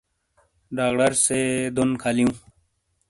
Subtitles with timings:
[0.75, 1.39] ڈاکڈر سے
[1.75, 2.33] دون کھلیوں